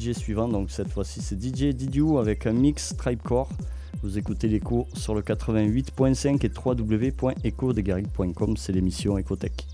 [0.00, 3.50] DJ suivant, donc cette fois-ci c'est DJ Didiou avec un mix Tribecore.
[4.02, 9.66] Vous écoutez l'écho sur le 88.5 et www.ecodegaric.com, c'est l'émission Ecotech.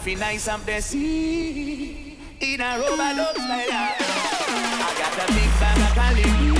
[0.00, 3.66] Fi nice up the sea in a rubber dub style.
[3.70, 6.51] I got a big bag of Cali.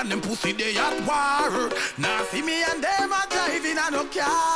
[0.00, 1.70] And them pussy they at war.
[1.98, 4.49] Now see me and them a driving a no car.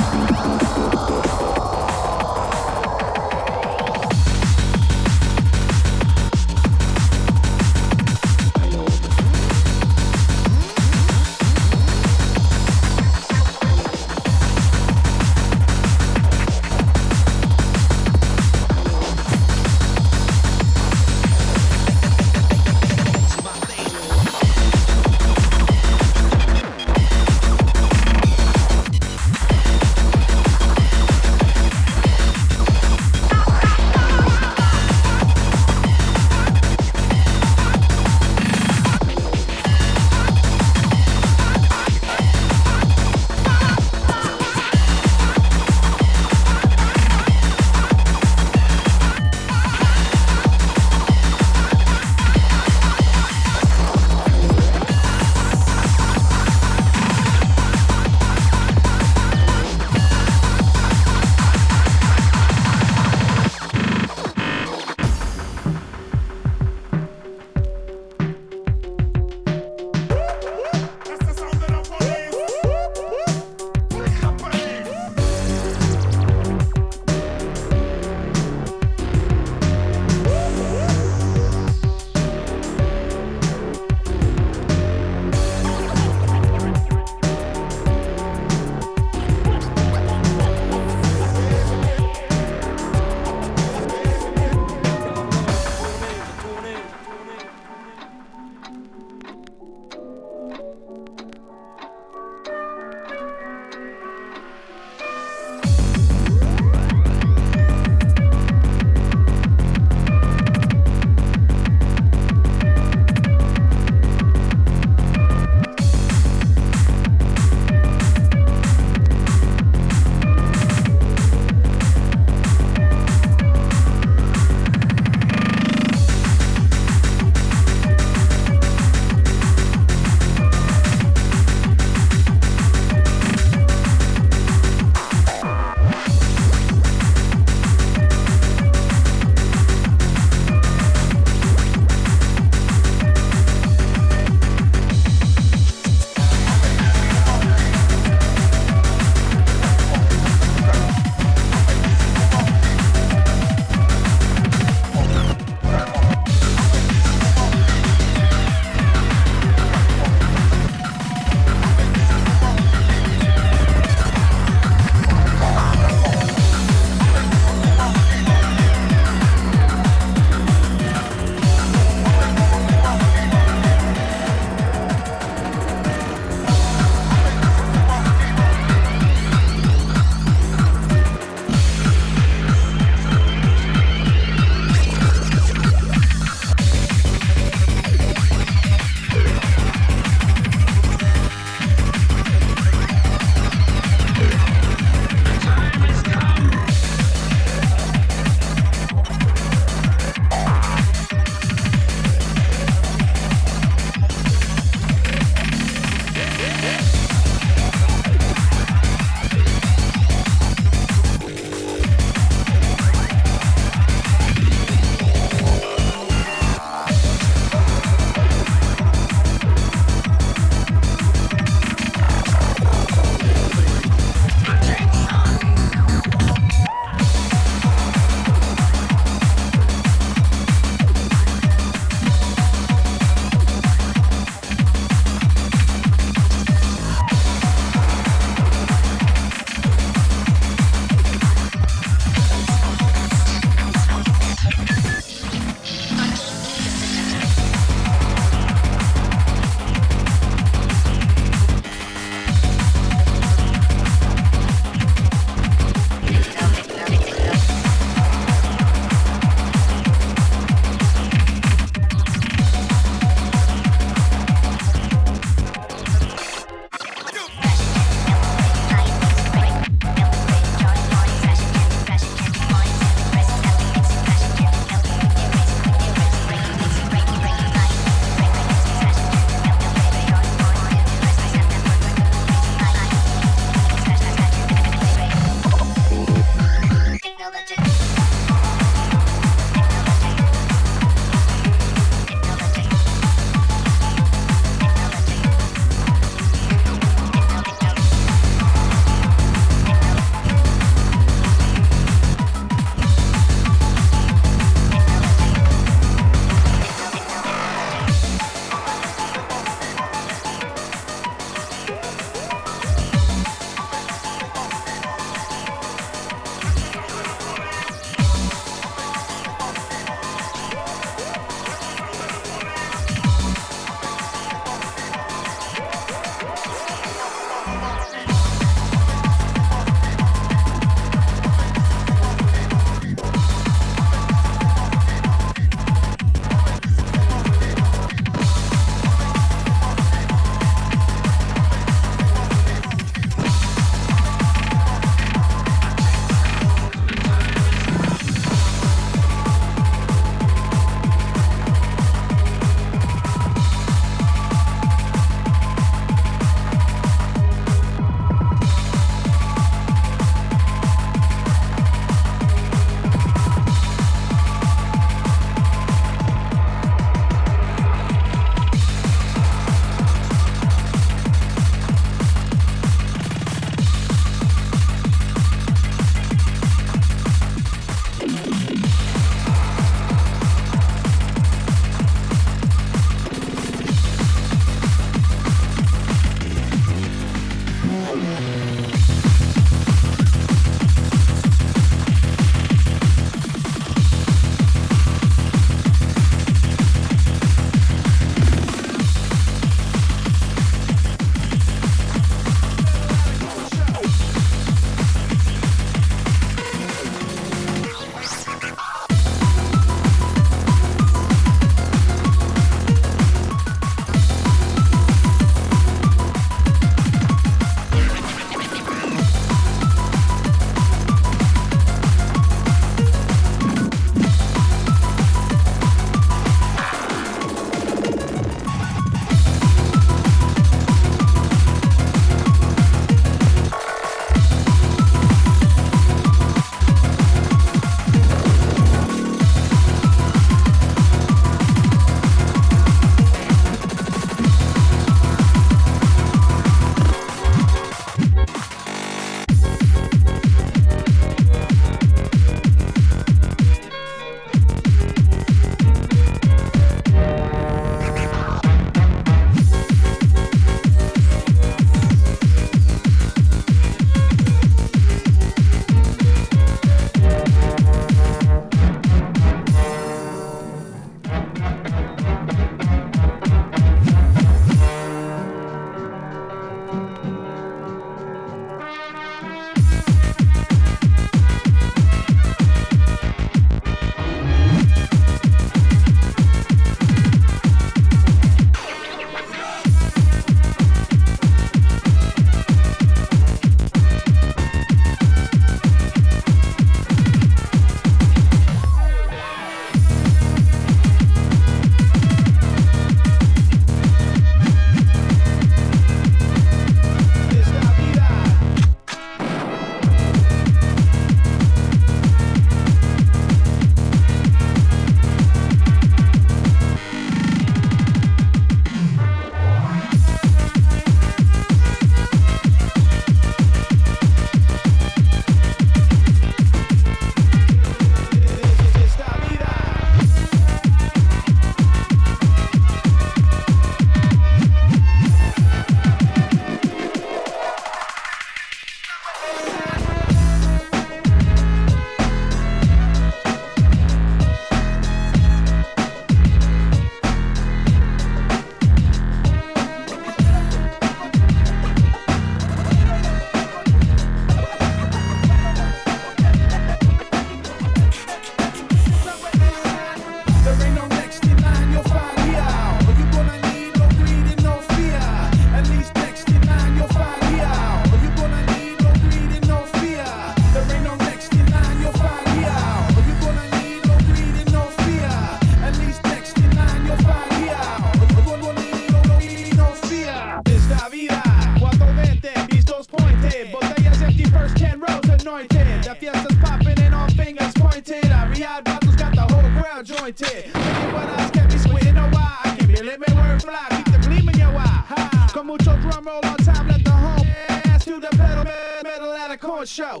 [596.12, 598.44] roll on time, let the home ass do the pedal,
[598.82, 600.00] metal at a corn show.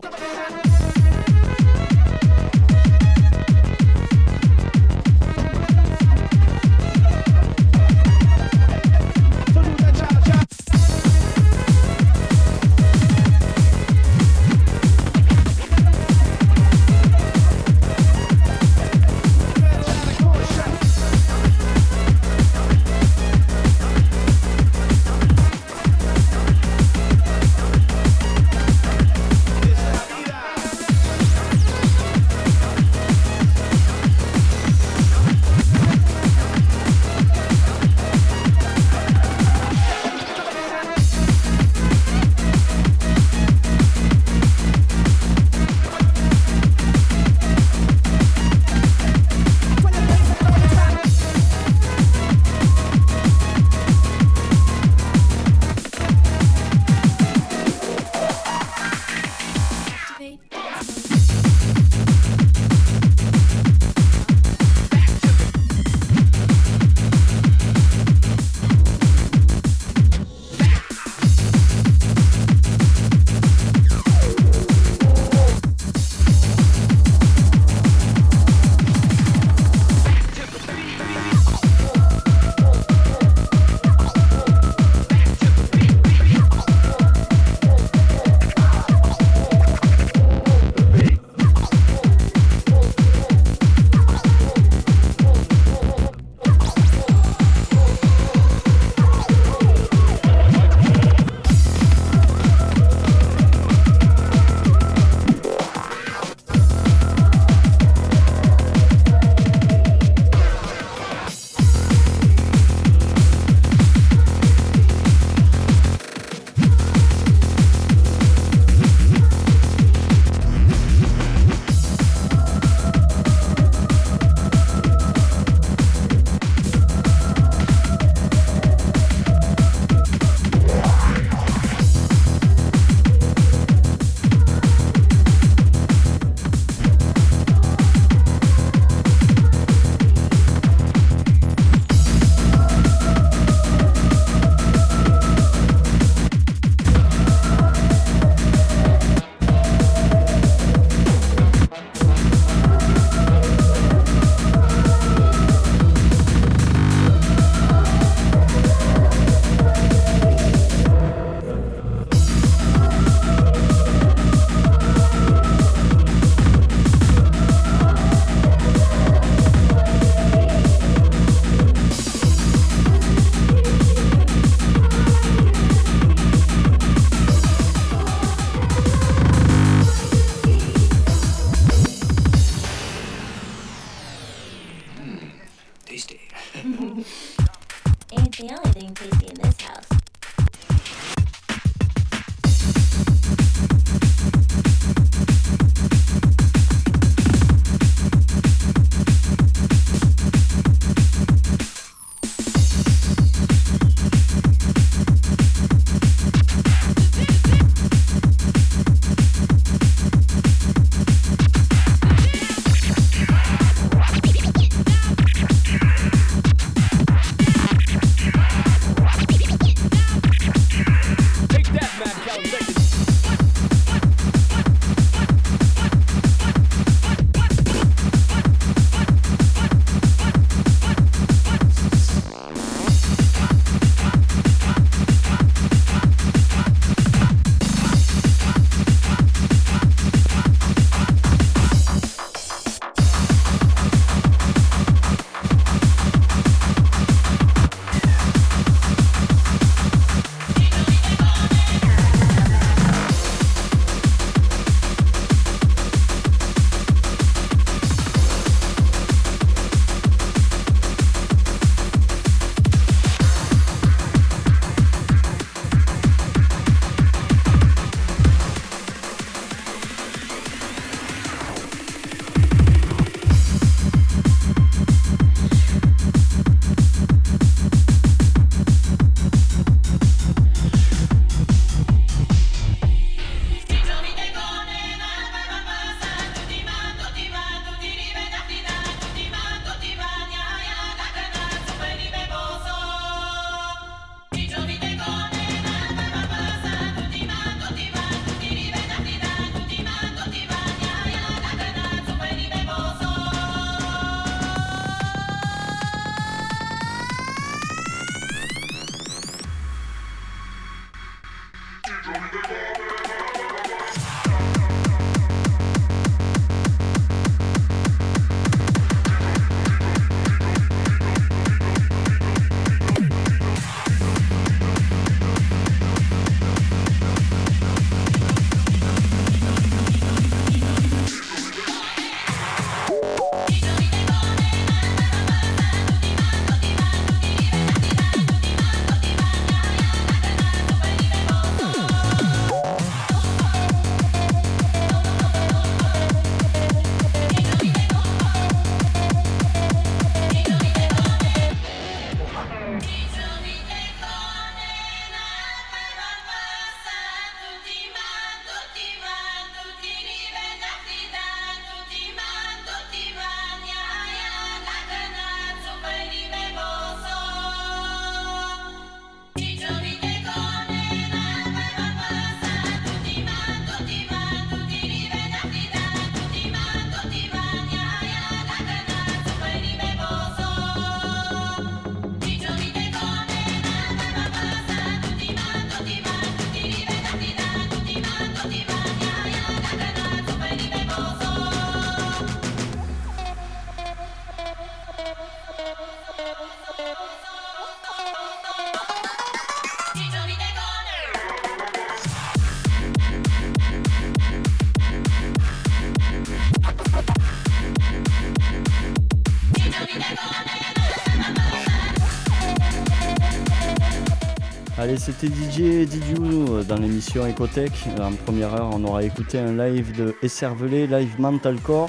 [414.92, 417.72] Allez, c'était DJ Didiou euh, dans l'émission Ecotech.
[417.98, 421.88] En première heure, on aura écouté un live de Esservelé, live Mentalcore.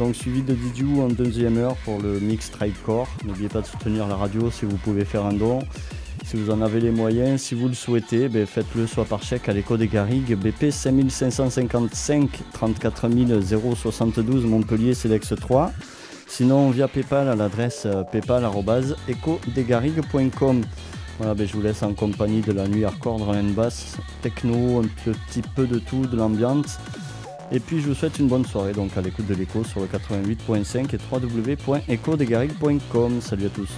[0.00, 3.06] Donc suivi de Didiou en deuxième heure pour le mix Tribecore.
[3.24, 5.60] N'oubliez pas de soutenir la radio si vous pouvez faire un don.
[6.24, 9.48] Si vous en avez les moyens, si vous le souhaitez, ben, faites-le soit par chèque
[9.48, 13.10] à l'écho des Garrigues, BP 5555 34
[13.76, 15.70] 072 Montpellier Cedex 3.
[16.26, 20.62] Sinon via PayPal à l'adresse euh, paypal.ecodesgarrigues.com.
[21.18, 24.80] Voilà, ben, je vous laisse en compagnie de la nuit hardcore, drum and bass, techno,
[24.80, 26.78] un petit peu de tout, de l'ambiance.
[27.52, 29.86] Et puis je vous souhaite une bonne soirée donc à l'écoute de l'écho sur le
[29.86, 33.20] 88.5 et www.ecodesgarrigues.com.
[33.20, 33.68] Salut à tous.